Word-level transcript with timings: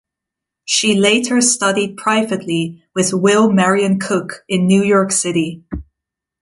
She 0.65 0.95
later 0.95 1.41
studied 1.41 1.95
privately 1.95 2.83
with 2.95 3.13
Will 3.13 3.51
Marion 3.51 3.99
Cook 3.99 4.43
in 4.49 4.65
New 4.65 4.81
York 4.83 5.11
City. 5.11 5.63